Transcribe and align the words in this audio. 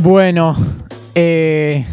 Bueno, 0.00 0.56
eh, 1.16 1.84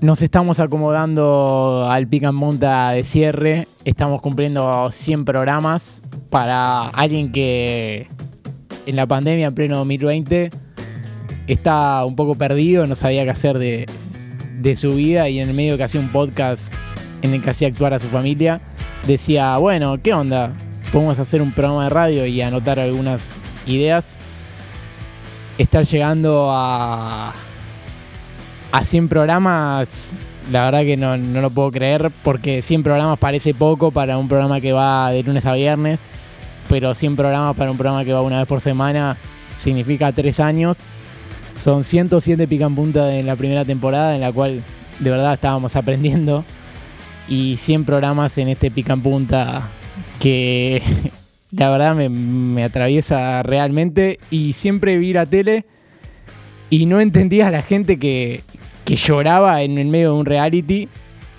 nos 0.00 0.22
estamos 0.22 0.58
acomodando 0.58 1.86
al 1.86 2.06
pica 2.08 2.30
en 2.30 2.34
monta 2.34 2.92
de 2.92 3.04
cierre. 3.04 3.68
Estamos 3.84 4.22
cumpliendo 4.22 4.90
100 4.90 5.26
programas 5.26 6.02
para 6.30 6.88
alguien 6.88 7.30
que 7.30 8.06
en 8.86 8.96
la 8.96 9.06
pandemia, 9.06 9.48
en 9.48 9.54
pleno 9.54 9.76
2020, 9.76 10.50
está 11.46 12.06
un 12.06 12.16
poco 12.16 12.34
perdido, 12.36 12.86
no 12.86 12.94
sabía 12.94 13.24
qué 13.24 13.30
hacer 13.30 13.58
de, 13.58 13.86
su 14.76 14.94
vida 14.94 15.28
y 15.28 15.40
en 15.40 15.50
el 15.50 15.54
medio 15.54 15.76
que 15.76 15.84
hacía 15.84 16.00
un 16.00 16.08
podcast 16.08 16.72
en 17.20 17.34
el 17.34 17.42
que 17.42 17.50
hacía 17.50 17.68
actuar 17.68 17.92
a 17.92 17.98
su 17.98 18.08
familia, 18.08 18.62
decía, 19.06 19.58
bueno, 19.58 19.98
¿qué 20.02 20.14
onda? 20.14 20.52
Podemos 20.90 21.18
hacer 21.18 21.42
un 21.42 21.52
programa 21.52 21.84
de 21.84 21.90
radio 21.90 22.24
y 22.24 22.40
anotar 22.40 22.80
algunas 22.80 23.34
ideas. 23.66 24.16
Estar 25.58 25.84
llegando 25.84 26.48
a, 26.50 27.34
a 28.72 28.84
100 28.84 29.08
programas, 29.08 30.12
la 30.50 30.64
verdad 30.64 30.80
que 30.82 30.96
no, 30.96 31.16
no 31.16 31.40
lo 31.40 31.50
puedo 31.50 31.70
creer, 31.70 32.10
porque 32.22 32.62
100 32.62 32.82
programas 32.82 33.18
parece 33.18 33.52
poco 33.52 33.90
para 33.90 34.16
un 34.16 34.28
programa 34.28 34.60
que 34.60 34.72
va 34.72 35.10
de 35.10 35.22
lunes 35.22 35.44
a 35.44 35.52
viernes, 35.52 36.00
pero 36.68 36.94
100 36.94 37.16
programas 37.16 37.56
para 37.56 37.70
un 37.70 37.76
programa 37.76 38.04
que 38.04 38.12
va 38.12 38.22
una 38.22 38.38
vez 38.38 38.46
por 38.46 38.60
semana 38.60 39.16
significa 39.62 40.12
3 40.12 40.40
años. 40.40 40.78
Son 41.56 41.84
107 41.84 42.48
pican 42.48 42.74
punta 42.74 43.14
en 43.14 43.26
la 43.26 43.36
primera 43.36 43.64
temporada, 43.64 44.14
en 44.14 44.22
la 44.22 44.32
cual 44.32 44.62
de 44.98 45.10
verdad 45.10 45.34
estábamos 45.34 45.76
aprendiendo. 45.76 46.44
Y 47.28 47.58
100 47.58 47.84
programas 47.84 48.36
en 48.38 48.48
este 48.48 48.70
pican 48.70 49.02
punta 49.02 49.68
que 50.18 50.82
la 51.52 51.70
verdad 51.70 51.94
me, 51.94 52.08
me 52.08 52.64
atraviesa 52.64 53.42
realmente. 53.42 54.18
Y 54.30 54.52
siempre 54.52 54.96
vi 54.98 55.12
la 55.12 55.26
tele 55.26 55.64
y 56.70 56.86
no 56.86 57.00
entendía 57.00 57.48
a 57.48 57.50
la 57.50 57.62
gente 57.62 57.98
que, 57.98 58.42
que 58.84 58.96
lloraba 58.96 59.62
en 59.62 59.78
el 59.78 59.88
medio 59.88 60.12
de 60.14 60.18
un 60.20 60.26
reality 60.26 60.88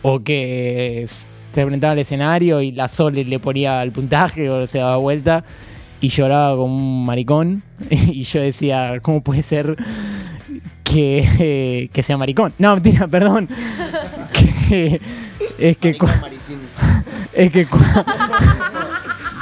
o 0.02 0.20
que 0.22 1.06
se 1.54 1.62
enfrentaba 1.62 1.94
al 1.94 2.00
escenario 2.00 2.62
y 2.62 2.72
la 2.72 2.88
Sol 2.88 3.14
le 3.14 3.39
ponía 3.39 3.82
el 3.84 3.92
puntaje 3.92 4.50
o 4.50 4.66
se 4.67 4.80
daba 4.80 4.98
vuelta 4.98 5.44
y 6.02 6.09
lloraba 6.09 6.56
como 6.56 6.76
un 6.76 7.06
maricón. 7.06 7.64
Y 7.89 8.23
yo 8.23 8.42
decía, 8.42 9.00
¿cómo 9.02 9.22
puede 9.22 9.44
ser 9.44 9.76
que, 10.84 11.28
eh, 11.39 11.89
que 11.94 12.04
sea 12.04 12.17
maricón? 12.17 12.54
No, 12.58 12.73
mentira, 12.76 13.08
perdón. 13.08 13.48
Que- 14.70 15.00
es 15.59 15.78
que... 15.78 15.98
cu- 15.98 16.08
Es 17.34 17.52
que... 17.52 17.67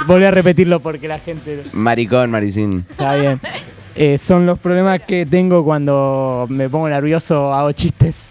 Volví 0.06 0.24
a 0.24 0.30
repetirlo 0.30 0.80
porque 0.80 1.08
la 1.08 1.18
gente... 1.18 1.64
Maricón, 1.72 2.30
Maricín. 2.30 2.84
Está 2.90 3.14
bien. 3.16 3.40
Eh, 3.94 4.18
son 4.24 4.46
los 4.46 4.58
problemas 4.58 5.00
que 5.00 5.26
tengo 5.26 5.64
cuando 5.64 6.46
me 6.48 6.68
pongo 6.68 6.88
nervioso, 6.88 7.52
hago 7.52 7.72
chistes. 7.72 8.26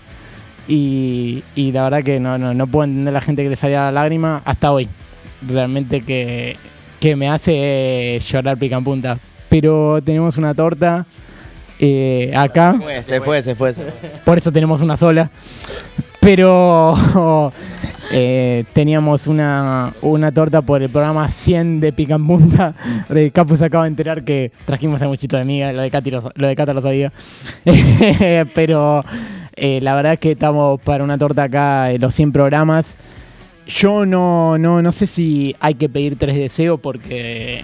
Y, 0.68 1.44
y 1.56 1.72
la 1.72 1.84
verdad 1.84 2.04
que 2.04 2.20
no, 2.20 2.38
no, 2.38 2.54
no 2.54 2.68
puedo 2.68 2.86
entender 2.86 3.12
a 3.12 3.20
la 3.20 3.22
gente 3.22 3.44
que 3.44 3.50
le 3.50 3.56
salía 3.56 3.82
la 3.86 3.92
lágrima 3.92 4.42
hasta 4.46 4.72
hoy. 4.72 4.88
Realmente 5.48 6.02
que, 6.02 6.58
que 7.00 7.16
me 7.16 7.30
hace 7.30 7.54
eh, 8.16 8.20
llorar 8.20 8.58
pica 8.58 8.78
en 8.78 8.84
punta. 8.84 9.18
Pero 9.50 10.00
tenemos 10.04 10.38
una 10.38 10.54
torta 10.54 11.06
eh, 11.80 12.32
acá. 12.36 12.76
Se 13.02 13.22
fue, 13.22 13.42
se 13.42 13.56
fue, 13.56 13.74
se 13.74 13.84
fue. 13.84 13.94
Por 14.24 14.38
eso 14.38 14.52
tenemos 14.52 14.82
una 14.82 14.98
sola. 14.98 15.30
Pero 16.20 17.52
eh, 18.12 18.66
teníamos 18.74 19.28
una, 19.28 19.94
una 20.02 20.32
torta 20.32 20.62
por 20.62 20.82
el 20.82 20.90
programa 20.90 21.30
100 21.30 21.80
de 21.80 21.94
Pica 21.94 22.16
en 22.16 22.26
Punta. 22.26 22.74
El 23.10 23.32
Capu 23.32 23.56
se 23.56 23.66
acaba 23.66 23.84
de 23.84 23.90
enterar 23.90 24.24
que 24.24 24.52
trajimos 24.66 25.02
a 25.02 25.08
muchito 25.08 25.38
de 25.38 25.46
miga, 25.46 25.72
lo 25.72 25.82
de 25.82 25.92
Cati 25.92 26.10
lo, 26.12 26.32
lo 26.34 26.48
de 26.48 26.56
Cata 26.56 26.74
lo 26.74 26.82
sabía. 26.82 27.12
Pero 28.56 29.06
eh, 29.56 29.80
la 29.82 29.94
verdad 29.94 30.14
es 30.14 30.20
que 30.20 30.32
estamos 30.32 30.82
para 30.82 31.04
una 31.04 31.18
torta 31.18 31.44
acá 31.44 31.92
en 31.92 32.02
los 32.02 32.14
100 32.16 32.32
programas. 32.32 32.98
Yo 33.68 34.06
no, 34.06 34.58
no, 34.58 34.82
no 34.82 34.92
sé 34.92 35.06
si 35.06 35.56
hay 35.60 35.76
que 35.76 35.90
pedir 35.90 36.18
tres 36.18 36.36
deseos 36.36 36.80
porque 36.80 37.62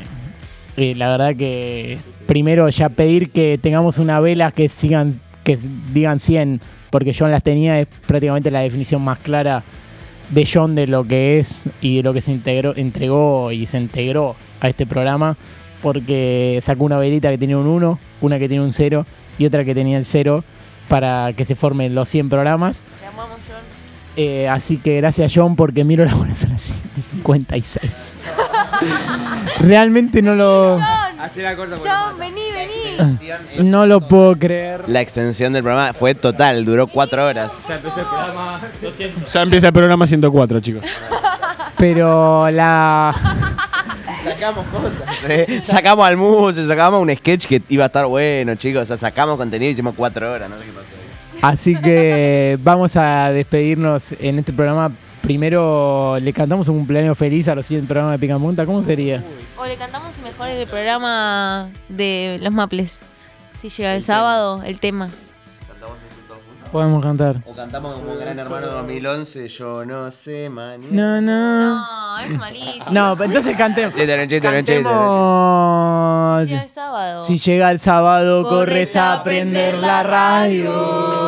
eh, 0.77 0.93
la 0.95 1.09
verdad 1.09 1.35
que 1.35 1.97
primero 2.27 2.69
ya 2.69 2.89
pedir 2.89 3.31
que 3.31 3.57
tengamos 3.59 3.97
una 3.97 4.19
vela 4.19 4.51
que 4.51 4.69
sigan 4.69 5.19
que 5.43 5.57
digan 5.93 6.19
100 6.19 6.59
porque 6.91 7.15
John 7.17 7.31
las 7.31 7.43
tenía 7.43 7.79
es 7.79 7.87
prácticamente 8.05 8.51
la 8.51 8.59
definición 8.59 9.01
más 9.01 9.19
clara 9.19 9.63
de 10.29 10.49
John 10.51 10.75
de 10.75 10.87
lo 10.87 11.03
que 11.03 11.39
es 11.39 11.63
y 11.81 11.97
de 11.97 12.03
lo 12.03 12.13
que 12.13 12.21
se 12.21 12.31
integró, 12.31 12.75
entregó 12.75 13.51
y 13.51 13.67
se 13.67 13.77
integró 13.77 14.35
a 14.61 14.69
este 14.69 14.85
programa 14.85 15.37
porque 15.81 16.61
sacó 16.65 16.85
una 16.85 16.97
velita 16.97 17.29
que 17.29 17.37
tenía 17.37 17.57
un 17.57 17.67
1, 17.67 17.99
una 18.21 18.39
que 18.39 18.47
tenía 18.47 18.63
un 18.63 18.73
0 18.73 19.05
y 19.37 19.45
otra 19.45 19.63
que 19.63 19.75
tenía 19.75 19.97
el 19.97 20.05
0 20.05 20.43
para 20.87 21.33
que 21.33 21.45
se 21.45 21.55
formen 21.55 21.93
los 21.93 22.09
100 22.09 22.29
programas. 22.29 22.77
Te 22.99 23.07
amamos, 23.07 23.37
John. 23.47 23.63
Eh, 24.17 24.47
así 24.47 24.77
que 24.77 24.97
gracias 24.97 25.31
John 25.35 25.55
porque 25.55 25.83
miro 25.83 26.05
la 26.05 26.15
hora 26.15 26.33
son 26.33 26.51
las 26.51 26.63
56. 27.11 28.15
Realmente 29.59 30.21
no 30.21 30.35
lo 30.35 30.79
Así 31.19 31.41
la 31.41 31.55
corta 31.55 31.75
John, 31.77 32.19
vení, 32.19 32.35
vení. 32.35 32.44
No 33.63 33.85
lo 33.85 34.01
puedo 34.01 34.35
creer. 34.35 34.83
La 34.87 35.01
extensión 35.01 35.53
del 35.53 35.63
programa 35.63 35.93
fue 35.93 36.15
total, 36.15 36.65
duró 36.65 36.87
cuatro 36.87 37.25
horas. 37.25 37.65
Ya 39.31 39.41
empieza 39.41 39.67
el 39.67 39.73
programa 39.73 40.07
104, 40.07 40.59
chicos. 40.59 40.83
Pero 41.77 42.49
la 42.51 43.13
Sacamos 44.25 44.65
cosas, 44.67 45.03
¿eh? 45.29 45.61
Sacamos 45.63 46.07
al 46.07 46.17
museo, 46.17 46.65
sacamos 46.67 47.01
un 47.01 47.15
sketch 47.15 47.45
que 47.45 47.61
iba 47.69 47.83
a 47.83 47.87
estar 47.87 48.05
bueno, 48.07 48.55
chicos. 48.55 48.83
O 48.83 48.85
sea, 48.85 48.97
sacamos 48.97 49.37
contenido 49.37 49.69
y 49.69 49.73
hicimos 49.73 49.93
cuatro 49.95 50.31
horas, 50.31 50.49
no 50.49 50.57
sé 50.57 50.65
qué 50.65 50.71
pasó. 50.71 51.47
Así 51.47 51.75
que 51.75 52.57
vamos 52.63 52.95
a 52.95 53.31
despedirnos 53.31 54.03
en 54.19 54.39
este 54.39 54.51
programa. 54.51 54.91
Primero 55.25 56.19
le 56.21 56.31
cantamos 56.33 56.67
un 56.67 56.77
cumpleaños 56.77 57.17
feliz 57.17 57.47
a 57.47 57.55
los 57.55 57.65
100 57.65 57.87
programas 57.87 58.11
de 58.11 58.19
Pica 58.19 58.35
en 58.35 58.41
Punta. 58.41 58.63
¿Cómo 58.63 58.83
sería? 58.83 59.23
O 59.57 59.65
le 59.65 59.75
cantamos 59.75 60.15
mejor 60.19 60.49
el 60.49 60.67
programa 60.67 61.71
de 61.89 62.37
los 62.43 62.53
Maples. 62.53 63.01
Si 63.59 63.69
llega 63.69 63.95
el 63.95 64.03
sábado, 64.03 64.61
el 64.63 64.79
tema. 64.79 65.09
Podemos 66.71 67.01
cantar. 67.01 67.37
O 67.47 67.55
cantamos 67.55 67.95
como 67.95 68.17
Gran 68.17 68.37
Hermano 68.37 68.67
2011, 68.67 69.47
yo 69.47 69.83
no 69.83 70.11
sé, 70.11 70.47
mañana. 70.47 70.91
No, 70.91 71.21
no. 71.21 71.69
No, 71.69 72.19
es 72.19 72.37
malísimo. 72.37 72.85
No, 72.91 73.15
pero 73.15 73.25
entonces 73.25 73.57
cantemos. 73.57 73.97
No, 73.97 74.27
chiste. 74.27 74.41
Cantemos. 74.41 76.47
Llega 76.47 76.63
el 76.63 76.69
sábado. 76.69 77.23
Si 77.23 77.39
llega 77.39 77.71
el 77.71 77.79
sábado, 77.79 78.43
Corres 78.43 78.89
corres 78.89 78.95
a 78.95 79.23
prender 79.23 79.75
la 79.75 80.03
radio. 80.03 81.24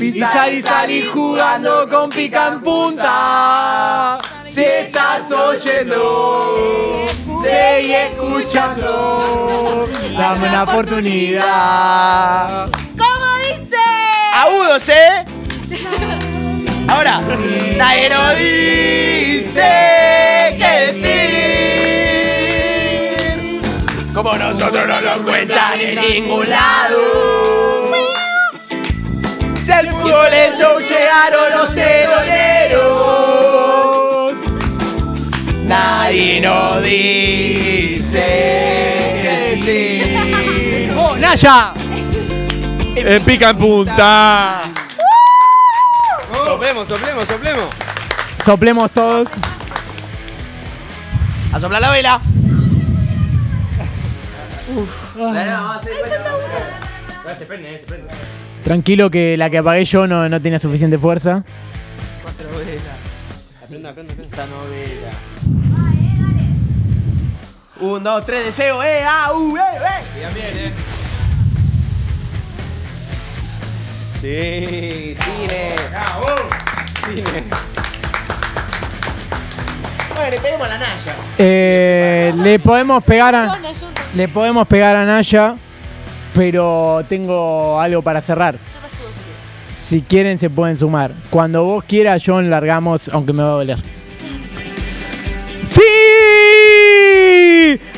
Y 0.00 0.12
salí, 0.12 0.62
salí 0.62 1.02
jugando 1.02 1.86
con 1.86 2.08
pica 2.08 2.46
en 2.48 2.62
punta. 2.62 4.18
Si 4.50 4.62
estás 4.62 5.30
oyendo, 5.30 7.04
seguí 7.42 7.92
escuchando. 7.92 9.86
Dame 10.16 10.48
una 10.48 10.62
oportunidad. 10.62 12.70
¿Cómo 12.96 13.36
dice? 13.42 13.76
¡Agudos, 14.32 14.88
eh! 14.88 15.26
Ahora, 16.88 17.20
nadie 17.76 18.08
nos 18.08 18.38
dice 18.38 19.60
qué 20.56 20.94
decir. 20.94 21.20
Como 24.14 24.32
nosotros 24.34 24.88
no 24.88 24.98
lo 25.00 25.22
cuentan 25.24 25.78
en 25.78 26.00
ningún 26.00 26.48
lado. 26.48 27.79
Al 29.80 29.88
fútbol 29.88 30.34
el 30.34 30.52
show 30.58 30.78
llegaron 30.78 31.52
los 31.52 31.74
teloneros. 31.74 32.84
Nadie 35.64 36.38
nos 36.42 36.82
dice 36.82 38.20
qué 39.22 39.56
decir. 39.56 40.92
¡Oh, 40.98 41.16
Naya! 41.16 41.72
En 42.94 43.22
pica 43.22 43.48
en 43.48 43.56
punta. 43.56 44.64
Soplemos, 46.44 46.86
soplemos, 46.86 47.24
soplemos. 47.24 47.64
Soplemos 48.44 48.90
todos. 48.90 49.28
A 51.54 51.58
soplar 51.58 51.80
la 51.80 51.90
vela. 51.90 52.20
Tranquilo 58.64 59.10
que 59.10 59.36
la 59.36 59.50
que 59.50 59.58
apagué 59.58 59.84
yo 59.84 60.06
no, 60.06 60.28
no 60.28 60.40
tenía 60.40 60.58
suficiente 60.58 60.98
fuerza. 60.98 61.42
Aprenda, 63.62 63.90
aprenda, 63.90 64.12
aprenda. 64.12 64.22
Esta 64.22 64.46
novela. 64.46 65.10
Un, 67.80 68.04
dos, 68.04 68.26
tres, 68.26 68.44
deseo, 68.44 68.82
eh, 68.82 69.02
ah, 69.02 69.32
uh, 69.32 69.56
eh, 69.56 69.60
eh. 69.60 70.04
Bien, 70.14 70.34
bien, 70.34 70.66
eh. 70.66 70.72
Sí, 74.20 75.16
cine. 75.18 75.76
Cine. 77.06 77.44
Bueno, 80.14 80.30
le 80.30 80.40
pedimos 80.40 80.66
a 80.66 80.68
la 80.68 80.78
Naya. 80.78 81.14
Eh, 81.38 82.32
le 82.36 82.58
podemos 82.58 83.02
pegar 83.02 83.34
a, 83.34 83.58
le 84.14 84.28
podemos 84.28 84.68
pegar 84.68 84.94
a 84.94 85.06
Naya 85.06 85.56
pero 86.34 87.04
tengo 87.08 87.80
algo 87.80 88.02
para 88.02 88.20
cerrar. 88.20 88.56
Si 89.80 90.02
quieren 90.02 90.38
se 90.38 90.50
pueden 90.50 90.76
sumar. 90.76 91.12
Cuando 91.30 91.64
vos 91.64 91.84
quieras, 91.84 92.22
John, 92.24 92.50
largamos, 92.50 93.08
aunque 93.08 93.32
me 93.32 93.42
va 93.42 93.48
a 93.48 93.52
doler. 93.52 93.78
¡Sí! 95.64 95.80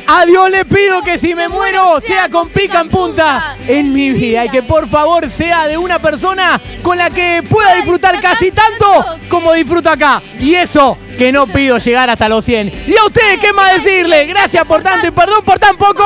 A 0.07 0.27
Dios 0.27 0.51
le 0.51 0.65
pido 0.65 1.03
que 1.03 1.19
si 1.19 1.35
me 1.35 1.49
muero 1.49 2.01
sea 2.01 2.29
con 2.29 2.49
pica 2.49 2.81
en 2.81 2.89
punta 2.89 3.57
en 3.67 3.95
mi 3.95 4.11
vida 4.11 4.45
y 4.45 4.51
que 4.51 4.63
por 4.63 4.89
favor 4.89 5.31
sea 5.31 5.67
de 5.69 5.79
una 5.79 5.99
persona 6.01 6.61
con 6.83 6.99
la 6.99 7.09
que 7.09 7.43
pueda 7.49 7.77
disfrutar 7.77 8.21
casi 8.21 8.51
tanto 8.51 8.87
como 9.29 9.53
disfruto 9.55 9.89
acá. 9.89 10.23
Y 10.39 10.55
eso 10.55 10.99
que 11.17 11.33
no 11.33 11.47
pido 11.47 11.79
llegar 11.79 12.11
hasta 12.11 12.29
los 12.29 12.45
100. 12.45 12.73
Y 12.89 12.97
a 12.97 13.05
ustedes, 13.07 13.39
¿qué 13.41 13.53
más 13.53 13.83
decirle? 13.83 14.27
Gracias 14.27 14.65
por 14.67 14.83
tanto 14.83 15.07
y 15.07 15.11
perdón 15.13 15.45
por 15.45 15.59
tan 15.59 15.77
poco. 15.77 16.05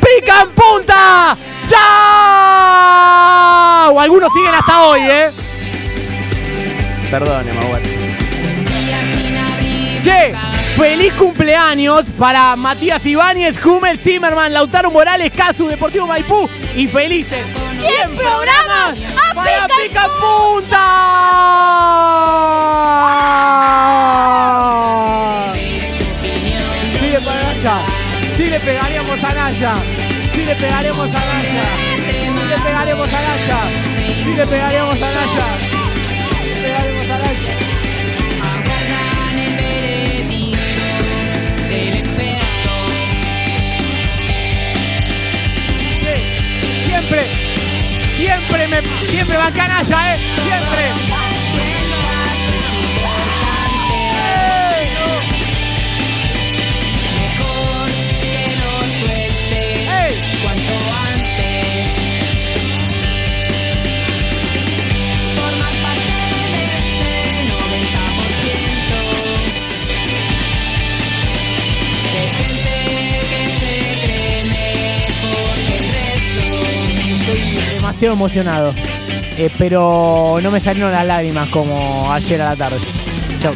¡Pica 0.00 0.42
en 0.42 0.50
punta! 0.50 1.38
¡Chao! 1.70 1.78
Algunos 4.00 4.32
siguen 4.32 4.54
hasta 4.54 4.82
hoy, 4.82 5.02
¿eh? 5.02 5.30
Perdón, 7.10 7.46
Emma 7.48 7.62
Che, 10.02 10.34
feliz 10.76 11.12
cumpleaños 11.14 12.06
para 12.18 12.56
Matías 12.56 13.06
Ibáñez, 13.06 13.64
Hummel, 13.64 14.00
Timerman, 14.00 14.52
Lautaro 14.52 14.90
Morales, 14.90 15.30
Casu, 15.30 15.68
Deportivo 15.68 16.08
Maipú 16.08 16.48
y 16.74 16.88
felices 16.88 17.46
100 17.86 18.16
programas 18.16 18.98
para 19.34 19.68
Pica 19.68 20.06
en 20.06 20.12
Punta. 20.20 20.86
Sigue 26.98 27.20
para 27.20 27.42
Naya, 27.42 27.82
sí 28.36 28.46
le 28.46 28.58
pegaríamos 28.60 29.22
a 29.22 29.34
Naya, 29.34 29.74
le 30.50 30.56
pegaríamos 30.56 31.08
a 31.08 31.12
Naya, 31.12 31.64
sí 31.96 32.28
le 32.48 32.56
pegaríamos 32.58 33.08
a 33.08 33.20
Naya, 33.22 33.60
sí 33.96 34.34
le 34.34 34.46
pegaríamos 34.46 34.96
a 35.00 35.10
Naya, 35.12 35.46
sí 36.42 36.48
le 36.48 36.60
pegaríamos 36.60 37.08
a 37.08 37.18
Naya. 37.18 37.54
Sí, 46.00 46.14
Siempre, 46.84 47.26
siempre 48.16 48.68
me, 48.68 48.82
siempre 49.08 49.36
va 49.36 49.50
canalla, 49.52 50.14
eh, 50.14 50.18
siempre. 50.42 51.29
Demasiado 78.00 78.14
emocionado. 78.14 78.74
Eh, 79.36 79.50
pero 79.58 80.38
no 80.42 80.50
me 80.50 80.60
salieron 80.60 80.92
las 80.92 81.06
lágrimas 81.06 81.48
como 81.48 82.12
ayer 82.12 82.40
a 82.40 82.50
la 82.50 82.56
tarde. 82.56 82.78
Chau. 83.40 83.54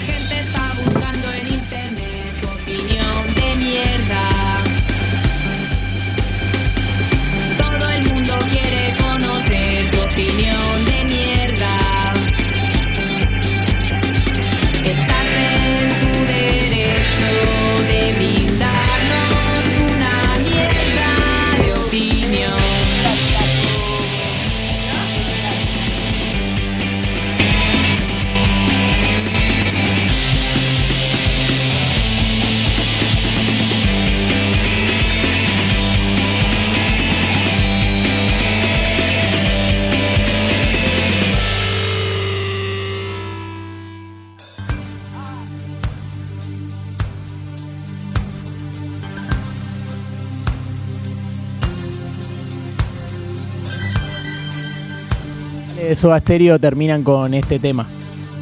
Eh, 55.86 55.94
Soda 55.94 56.18
Stereo 56.18 56.58
terminan 56.58 57.02
con 57.02 57.34
este 57.34 57.58
tema. 57.58 57.86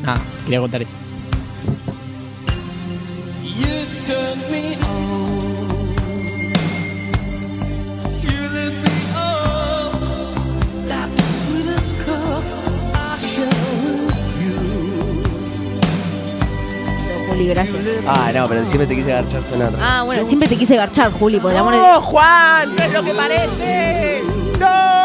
Ah, 0.06 0.15
quería 0.44 0.61
contar 0.61 0.83
eso. 0.83 0.93
Juli, 17.29 17.49
gracias. 17.49 17.77
Ah, 18.06 18.31
no, 18.33 18.49
pero 18.49 18.65
siempre 18.65 18.87
te 18.87 18.95
quise 18.95 19.12
agarchar 19.12 19.43
sonar. 19.50 19.73
Ah, 19.81 20.03
bueno, 20.05 20.25
siempre 20.29 20.49
te 20.49 20.56
quise 20.56 20.77
garchar, 20.77 21.11
Juli, 21.11 21.41
por 21.41 21.50
el 21.50 21.59
amor 21.59 21.73
de 21.73 21.79
¡No, 21.81 22.00
Juan! 22.03 22.77
¡No 22.77 22.83
es 22.85 22.93
lo 22.93 23.03
que 23.03 23.15
parece! 23.15 24.23
¡No! 24.61 25.03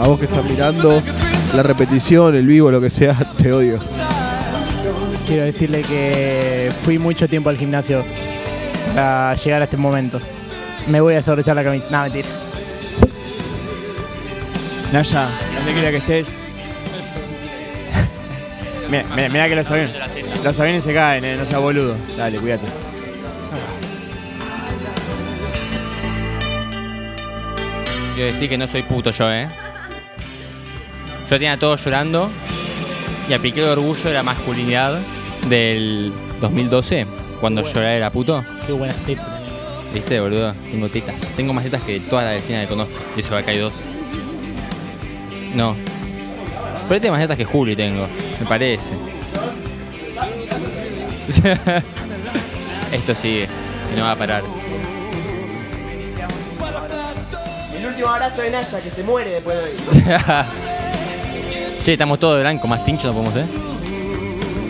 A 0.00 0.08
vos 0.08 0.18
que 0.18 0.26
estás 0.26 0.44
mirando 0.44 1.02
la 1.54 1.62
repetición, 1.62 2.34
el 2.34 2.46
vivo, 2.46 2.70
lo 2.70 2.80
que 2.80 2.90
sea, 2.90 3.14
te 3.38 3.52
odio. 3.52 3.78
Quiero 5.26 5.44
decirle 5.44 5.82
que 5.82 6.70
fui 6.82 6.98
mucho 6.98 7.28
tiempo 7.28 7.48
al 7.48 7.56
gimnasio 7.56 8.04
para 8.94 9.34
llegar 9.34 9.62
a 9.62 9.64
este 9.64 9.76
momento. 9.76 10.20
Me 10.88 11.00
voy 11.00 11.14
a 11.14 11.22
sobrechar 11.22 11.56
la 11.56 11.64
camisa. 11.64 11.86
No, 11.90 12.02
mentira. 12.02 12.28
Naya, 14.92 15.28
donde 15.56 15.72
quiera 15.72 15.90
que 15.90 15.96
estés. 15.96 16.28
mira, 18.90 19.04
mira, 19.14 19.28
mira 19.28 19.48
que 19.48 19.56
los 19.56 19.70
aviones, 19.70 19.96
los 20.44 20.60
aviones 20.60 20.84
se 20.84 20.94
caen, 20.94 21.24
eh, 21.24 21.36
no 21.36 21.46
seas 21.46 21.60
boludo. 21.60 21.96
Dale, 22.16 22.38
cuídate. 22.38 22.66
Quiero 28.16 28.32
decir 28.32 28.48
que 28.48 28.56
no 28.56 28.66
soy 28.66 28.82
puto 28.82 29.10
yo, 29.10 29.30
¿eh? 29.30 29.46
Yo 31.24 31.36
tenía 31.36 31.52
a 31.52 31.58
todos 31.58 31.84
llorando 31.84 32.30
y 33.28 33.34
apliqué 33.34 33.62
el 33.62 33.68
orgullo 33.68 34.04
de 34.04 34.14
la 34.14 34.22
masculinidad 34.22 34.98
del 35.50 36.14
2012, 36.40 37.06
cuando 37.42 37.62
llorar 37.62 37.90
era 37.90 38.08
puto. 38.08 38.42
Qué 38.66 38.72
buenas 38.72 38.96
tetas. 39.04 39.26
¿Viste, 39.92 40.18
boludo? 40.18 40.54
Tengo 40.70 40.88
tetas. 40.88 41.28
Tengo 41.36 41.52
más 41.52 41.64
tetas 41.64 41.82
que 41.82 42.00
todas 42.00 42.24
las 42.24 42.36
vecinas 42.36 42.62
que 42.62 42.68
conozco. 42.68 42.94
Y 43.18 43.20
eso 43.20 43.36
acá 43.36 43.50
hay 43.50 43.58
dos. 43.58 43.74
No. 45.54 45.76
Pero 46.88 46.98
tengo 47.02 47.16
más 47.16 47.22
tetas 47.22 47.36
que 47.36 47.44
Juli 47.44 47.76
tengo, 47.76 48.08
me 48.40 48.46
parece. 48.46 48.94
Esto 52.92 53.14
sigue, 53.14 53.46
y 53.92 53.98
no 53.98 54.04
va 54.04 54.12
a 54.12 54.16
parar. 54.16 54.42
Último 58.06 58.10
abrazo 58.10 58.42
de 58.42 58.50
Naya 58.50 58.80
que 58.80 58.90
se 58.90 59.02
muere 59.02 59.30
después 59.30 59.56
de 59.56 59.62
hoy. 59.64 59.76
che, 61.84 61.92
estamos 61.92 62.20
todos 62.20 62.36
de 62.36 62.42
blanco, 62.42 62.68
más 62.68 62.84
tincho 62.84 63.08
no 63.08 63.14
podemos 63.14 63.34
ser. 63.34 63.46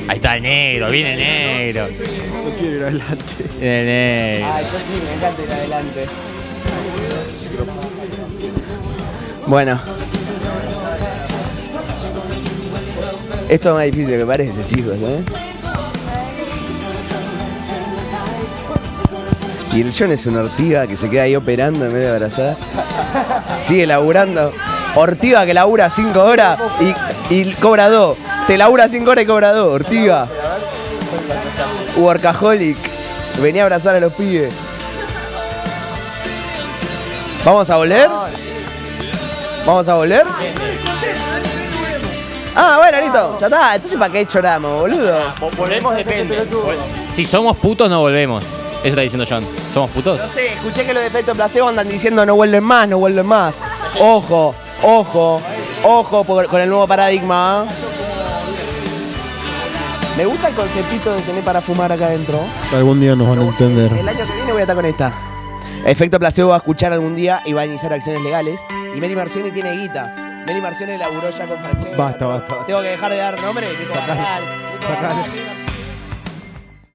Ahí 0.08 0.16
está 0.16 0.36
el 0.36 0.42
negro, 0.42 0.88
viene 0.88 1.12
el 1.12 1.18
negro. 1.18 1.88
No 1.88 2.50
quiero 2.58 2.76
ir 2.76 2.82
adelante. 2.84 3.24
Viene 3.58 3.80
el 3.80 3.86
negro. 3.86 4.46
Ay, 4.54 4.64
yo 4.64 4.78
sí, 4.78 5.02
me 5.04 5.14
encanta 5.14 5.42
ir 5.42 5.52
adelante. 5.52 6.06
Bueno. 9.46 9.80
Esto 13.48 13.68
es 13.68 13.74
más 13.74 13.84
difícil 13.84 14.18
que 14.18 14.26
parece, 14.26 14.66
chicos, 14.66 14.94
¿eh? 14.94 15.22
Y 19.72 19.80
el 19.82 19.92
John 19.96 20.12
es 20.12 20.26
una 20.26 20.40
ortiga 20.40 20.86
que 20.86 20.96
se 20.96 21.10
queda 21.10 21.22
ahí 21.22 21.36
operando 21.36 21.84
en 21.84 21.92
vez 21.92 22.02
de 22.02 22.10
abrazar. 22.10 22.56
Sigue 23.62 23.86
laburando. 23.86 24.52
Ortiga 24.94 25.44
que 25.44 25.52
labura 25.52 25.90
5 25.90 26.18
horas 26.22 26.58
y, 27.30 27.34
y 27.34 27.52
cobra 27.54 27.88
2. 27.88 28.16
Te 28.46 28.56
labura 28.56 28.88
5 28.88 29.10
horas 29.10 29.24
y 29.24 29.26
cobra 29.26 29.52
2. 29.52 29.74
Ortiga. 29.74 30.28
Workaholic. 31.96 32.76
Venía 33.40 33.62
a 33.62 33.64
abrazar 33.66 33.96
a 33.96 34.00
los 34.00 34.12
pibes. 34.14 34.52
¿Vamos 37.44 37.68
a 37.70 37.76
volver? 37.76 38.08
¿Vamos 39.66 39.88
a 39.88 39.94
volver? 39.94 40.24
Ah, 42.54 42.76
bueno, 42.78 43.00
listo. 43.00 43.38
Ya 43.40 43.46
está. 43.46 43.74
Entonces, 43.74 43.98
¿para 43.98 44.12
qué 44.12 44.24
lloramos, 44.24 44.80
boludo? 44.80 45.20
Volvemos 45.56 45.94
depende. 45.94 46.38
Si 47.12 47.26
somos 47.26 47.56
putos, 47.58 47.90
no 47.90 48.00
volvemos. 48.00 48.44
Eso 48.86 48.92
está 48.92 49.00
diciendo 49.00 49.24
John. 49.28 49.44
¿Somos 49.74 49.90
putos? 49.90 50.16
No 50.16 50.32
sé, 50.32 50.52
escuché 50.52 50.86
que 50.86 50.94
los 50.94 51.02
de 51.02 51.10
placebo 51.34 51.68
andan 51.68 51.88
diciendo 51.88 52.24
no 52.24 52.36
vuelven 52.36 52.62
más, 52.62 52.88
no 52.88 52.98
vuelven 52.98 53.26
más. 53.26 53.60
Ojo, 53.98 54.54
ojo, 54.80 55.40
ojo 55.82 56.22
por- 56.22 56.46
con 56.46 56.60
el 56.60 56.68
nuevo 56.68 56.86
paradigma. 56.86 57.62
¿ah? 57.62 57.66
Me 60.16 60.24
gusta 60.24 60.48
el 60.48 60.54
conceptito 60.54 61.12
de 61.14 61.20
tener 61.22 61.42
para 61.42 61.60
fumar 61.60 61.90
acá 61.90 62.06
adentro. 62.06 62.38
Algún 62.72 63.00
día 63.00 63.16
nos 63.16 63.28
van 63.28 63.40
a 63.40 63.42
entender. 63.42 63.92
El 63.92 64.08
año 64.08 64.24
que 64.24 64.32
viene 64.34 64.52
voy 64.52 64.60
a 64.60 64.62
estar 64.62 64.76
con 64.76 64.86
esta. 64.86 65.12
Efecto 65.84 66.20
placebo 66.20 66.50
va 66.50 66.54
a 66.54 66.58
escuchar 66.58 66.92
algún 66.92 67.16
día 67.16 67.42
y 67.44 67.54
va 67.54 67.62
a 67.62 67.66
iniciar 67.66 67.92
acciones 67.92 68.22
legales. 68.22 68.60
Y 68.94 69.00
Meli 69.00 69.16
Marcioni 69.16 69.50
tiene 69.50 69.72
guita. 69.72 70.44
Meli 70.46 70.60
Marcioni 70.60 70.96
laburó 70.96 71.28
ya 71.30 71.44
con 71.46 71.58
Francesca. 71.58 71.96
Basta, 71.96 72.26
basta. 72.26 72.64
Tengo 72.66 72.82
que 72.82 72.88
dejar 72.90 73.10
de 73.10 73.18
dar 73.18 73.40
nombre. 73.42 73.68
Nico 73.76 73.92
Sacalo, 73.92 74.14
Barral, 74.14 74.42
Nico 74.44 74.86
sacalo. 74.86 75.08
Barral, 75.08 75.30
Meli 75.32 75.42
Marcioni. 75.44 75.65